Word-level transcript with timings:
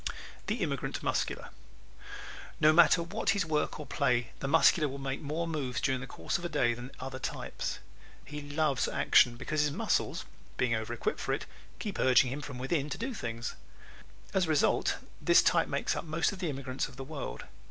The 0.47 0.63
Immigrant 0.63 1.03
Muscular¶ 1.03 1.49
No 2.59 2.73
matter 2.73 3.03
what 3.03 3.29
his 3.37 3.45
work 3.45 3.79
or 3.79 3.85
play 3.85 4.31
the 4.39 4.47
Muscular 4.47 4.89
will 4.89 4.97
make 4.97 5.21
more 5.21 5.45
moves 5.47 5.79
during 5.79 6.01
the 6.01 6.07
course 6.07 6.39
of 6.39 6.43
a 6.43 6.49
day 6.49 6.73
than 6.73 6.89
other 6.99 7.19
types. 7.19 7.77
He 8.25 8.41
loves 8.41 8.87
action 8.87 9.35
because 9.35 9.61
his 9.61 9.71
muscles, 9.71 10.25
being 10.57 10.73
over 10.73 10.91
equipped 10.91 11.19
for 11.19 11.33
it, 11.33 11.45
keep 11.77 11.99
urging 11.99 12.31
him 12.31 12.41
from 12.41 12.57
within 12.57 12.89
to 12.89 12.97
do 12.97 13.13
things. 13.13 13.53
As 14.33 14.47
a 14.47 14.49
result 14.49 14.95
this 15.21 15.43
type 15.43 15.67
makes 15.67 15.95
up 15.95 16.03
most 16.05 16.31
of 16.31 16.39
the 16.39 16.49
immigrants 16.49 16.87
of 16.87 16.95
the 16.95 17.03
world. 17.03 17.43